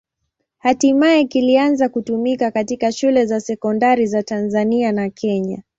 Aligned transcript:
Hatimaye 0.57 1.23
kilianza 1.25 1.89
kutumika 1.89 2.51
katika 2.51 2.91
shule 2.91 3.25
za 3.25 3.39
sekondari 3.41 4.07
za 4.07 4.23
Tanzania 4.23 4.91
na 4.91 5.09
Kenya. 5.09 5.63